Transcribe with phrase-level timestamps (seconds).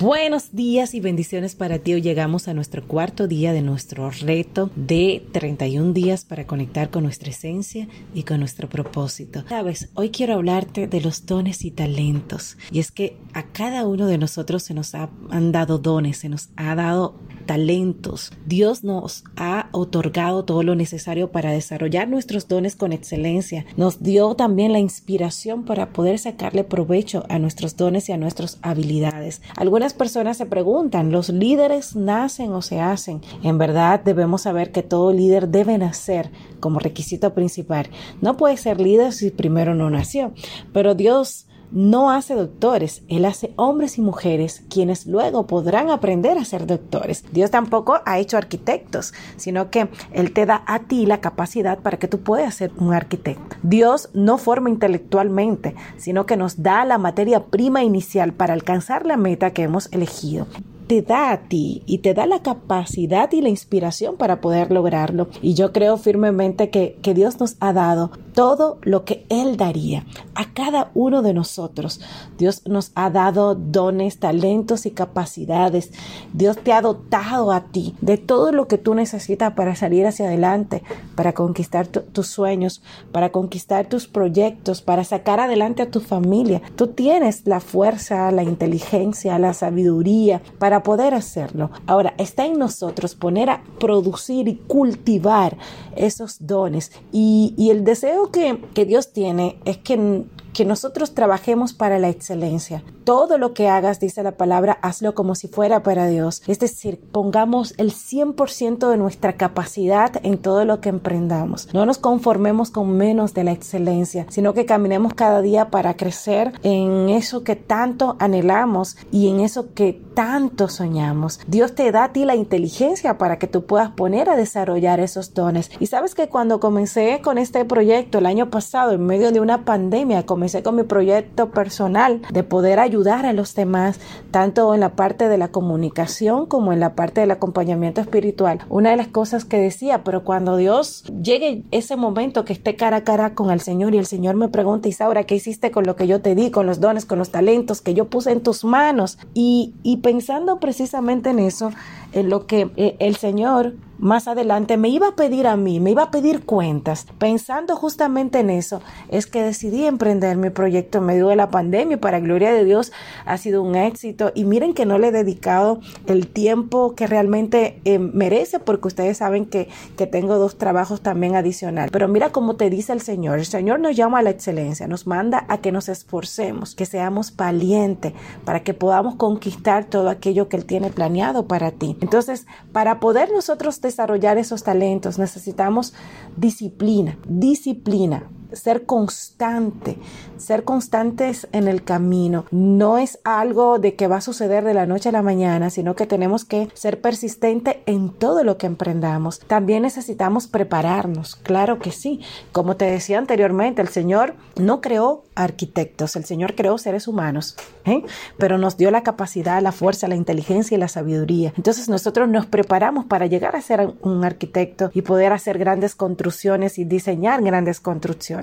[0.00, 1.92] Buenos días y bendiciones para ti.
[1.94, 7.02] Hoy llegamos a nuestro cuarto día de nuestro reto de 31 días para conectar con
[7.02, 9.42] nuestra esencia y con nuestro propósito.
[9.48, 12.56] Sabes, hoy quiero hablarte de los dones y talentos.
[12.70, 16.50] Y es que a cada uno de nosotros se nos han dado dones, se nos
[16.54, 17.16] ha dado
[17.48, 18.30] talentos.
[18.44, 23.64] Dios nos ha otorgado todo lo necesario para desarrollar nuestros dones con excelencia.
[23.78, 28.58] Nos dio también la inspiración para poder sacarle provecho a nuestros dones y a nuestras
[28.60, 29.40] habilidades.
[29.56, 33.22] Algunas personas se preguntan, ¿los líderes nacen o se hacen?
[33.42, 36.30] En verdad debemos saber que todo líder debe nacer
[36.60, 37.88] como requisito principal.
[38.20, 40.34] No puede ser líder si primero no nació,
[40.74, 46.44] pero Dios no hace doctores, Él hace hombres y mujeres quienes luego podrán aprender a
[46.44, 47.24] ser doctores.
[47.32, 51.98] Dios tampoco ha hecho arquitectos, sino que Él te da a ti la capacidad para
[51.98, 53.56] que tú puedas ser un arquitecto.
[53.62, 59.16] Dios no forma intelectualmente, sino que nos da la materia prima inicial para alcanzar la
[59.16, 60.46] meta que hemos elegido
[60.88, 65.28] te da a ti y te da la capacidad y la inspiración para poder lograrlo.
[65.42, 70.06] Y yo creo firmemente que, que Dios nos ha dado todo lo que Él daría
[70.36, 72.00] a cada uno de nosotros.
[72.38, 75.90] Dios nos ha dado dones, talentos y capacidades.
[76.32, 80.26] Dios te ha dotado a ti de todo lo que tú necesitas para salir hacia
[80.26, 80.84] adelante,
[81.16, 82.80] para conquistar tus sueños,
[83.10, 86.62] para conquistar tus proyectos, para sacar adelante a tu familia.
[86.76, 91.72] Tú tienes la fuerza, la inteligencia, la sabiduría para poder hacerlo.
[91.88, 95.56] Ahora, está en nosotros poner a producir y cultivar
[95.98, 96.92] esos dones.
[97.12, 100.24] Y, el deseo que, que Dios tiene es que
[100.58, 102.82] que nosotros trabajemos para la excelencia.
[103.04, 106.42] Todo lo que hagas, dice la palabra, hazlo como si fuera para Dios.
[106.48, 111.72] Es decir, pongamos el 100% de nuestra capacidad en todo lo que emprendamos.
[111.72, 116.52] No nos conformemos con menos de la excelencia, sino que caminemos cada día para crecer
[116.64, 121.38] en eso que tanto anhelamos y en eso que tanto soñamos.
[121.46, 125.34] Dios te da a ti la inteligencia para que tú puedas poner a desarrollar esos
[125.34, 125.70] dones.
[125.78, 129.64] Y sabes que cuando comencé con este proyecto el año pasado, en medio de una
[129.64, 134.00] pandemia, comencé con mi proyecto personal de poder ayudar a los demás,
[134.30, 138.60] tanto en la parte de la comunicación como en la parte del acompañamiento espiritual.
[138.68, 142.98] Una de las cosas que decía, pero cuando Dios llegue ese momento que esté cara
[142.98, 145.96] a cara con el Señor y el Señor me pregunta, Isaura, ¿qué hiciste con lo
[145.96, 148.64] que yo te di, con los dones, con los talentos que yo puse en tus
[148.64, 149.18] manos?
[149.34, 151.70] Y, y pensando precisamente en eso,
[152.12, 155.90] en lo que eh, el Señor más adelante me iba a pedir a mí, me
[155.90, 157.06] iba a pedir cuentas.
[157.18, 162.00] Pensando justamente en eso, es que decidí emprender mi proyecto en medio de la pandemia
[162.00, 162.92] para gloria de Dios
[163.26, 164.32] ha sido un éxito.
[164.34, 169.18] Y miren que no le he dedicado el tiempo que realmente eh, merece porque ustedes
[169.18, 171.90] saben que, que tengo dos trabajos también adicional.
[171.92, 173.38] Pero mira cómo te dice el Señor.
[173.38, 177.34] El Señor nos llama a la excelencia, nos manda a que nos esforcemos, que seamos
[177.34, 178.12] valientes
[178.44, 181.96] para que podamos conquistar todo aquello que Él tiene planeado para ti.
[182.00, 185.94] Entonces, para poder nosotros desarrollar esos talentos, necesitamos
[186.36, 189.98] disciplina, disciplina, ser constante,
[190.36, 192.46] ser constantes en el camino.
[192.50, 195.94] No es algo de que va a suceder de la noche a la mañana, sino
[195.94, 199.40] que tenemos que ser persistente en todo lo que emprendamos.
[199.40, 202.20] También necesitamos prepararnos, claro que sí.
[202.52, 208.02] Como te decía anteriormente, el Señor no creó arquitectos, el Señor creó seres humanos, ¿eh?
[208.38, 211.52] pero nos dio la capacidad, la fuerza, la inteligencia y la sabiduría.
[211.56, 216.78] Entonces nosotros nos preparamos para llegar a ser un arquitecto y poder hacer grandes construcciones
[216.78, 218.37] y diseñar grandes construcciones.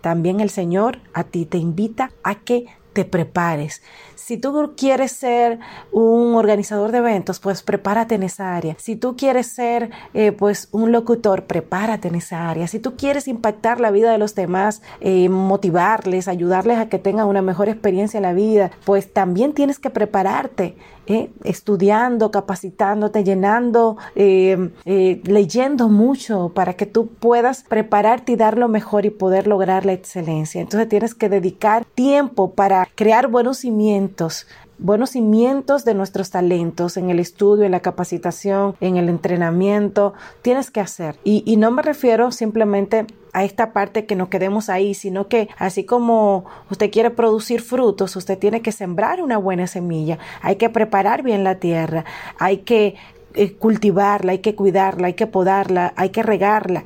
[0.00, 3.82] También el Señor a ti te invita a que te prepares.
[4.14, 5.58] Si tú quieres ser
[5.92, 8.74] un organizador de eventos, pues prepárate en esa área.
[8.78, 12.66] Si tú quieres ser eh, pues un locutor, prepárate en esa área.
[12.66, 17.28] Si tú quieres impactar la vida de los demás, eh, motivarles, ayudarles a que tengan
[17.28, 20.76] una mejor experiencia en la vida, pues también tienes que prepararte.
[21.08, 21.30] ¿eh?
[21.44, 29.10] estudiando, capacitándote, llenando, leyendo mucho para que tú puedas prepararte y dar lo mejor y
[29.10, 30.60] poder lograr la excelencia.
[30.60, 34.46] Entonces tienes que dedicar tiempo para crear buenos cimientos,
[34.78, 40.70] buenos cimientos de nuestros talentos en el estudio, en la capacitación, en el entrenamiento, tienes
[40.70, 41.16] que hacer.
[41.24, 45.84] Y, no me refiero simplemente a esta parte que no quedemos ahí, sino que así
[45.84, 51.22] como usted quiere producir frutos, usted tiene que sembrar una buena semilla, hay que preparar
[51.22, 52.04] bien la tierra,
[52.38, 52.96] hay que
[53.34, 56.84] eh, cultivarla, hay que cuidarla, hay que podarla, hay que regarla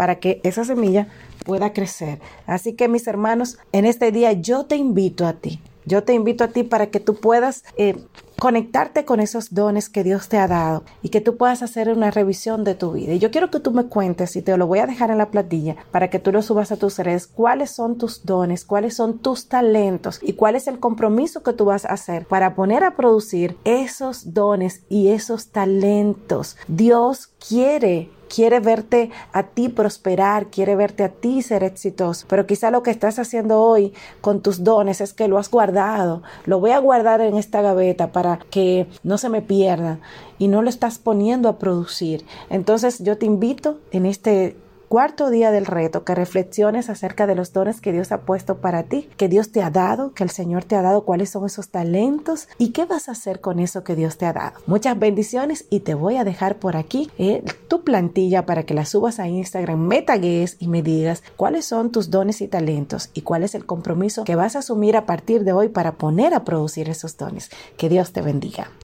[0.00, 1.08] para que esa semilla
[1.44, 2.20] pueda crecer.
[2.46, 6.42] Así que mis hermanos, en este día yo te invito a ti Yo te invito
[6.42, 7.96] a ti para que tú puedas eh,
[8.38, 12.10] conectarte con esos dones que Dios te ha dado y que tú puedas hacer una
[12.10, 13.12] revisión de tu vida.
[13.12, 15.30] Y yo quiero que tú me cuentes, y te lo voy a dejar en la
[15.30, 19.18] platilla para que tú lo subas a tus redes, cuáles son tus dones, cuáles son
[19.18, 22.96] tus talentos y cuál es el compromiso que tú vas a hacer para poner a
[22.96, 26.56] producir esos dones y esos talentos.
[26.68, 32.70] Dios quiere quiere verte a ti prosperar, quiere verte a ti ser exitoso, pero quizá
[32.70, 36.70] lo que estás haciendo hoy con tus dones es que lo has guardado, lo voy
[36.70, 39.98] a guardar en esta gaveta para que no se me pierda
[40.38, 42.24] y no lo estás poniendo a producir.
[42.48, 44.56] Entonces yo te invito en este
[44.90, 48.82] cuarto día del reto, que reflexiones acerca de los dones que Dios ha puesto para
[48.82, 51.68] ti, que Dios te ha dado, que el Señor te ha dado, cuáles son esos
[51.68, 54.58] talentos y qué vas a hacer con eso que Dios te ha dado.
[54.66, 58.84] Muchas bendiciones y te voy a dejar por aquí eh, tu plantilla para que la
[58.84, 63.20] subas a Instagram, me tagues y me digas cuáles son tus dones y talentos y
[63.20, 66.42] cuál es el compromiso que vas a asumir a partir de hoy para poner a
[66.42, 67.48] producir esos dones.
[67.76, 68.72] Que Dios te bendiga.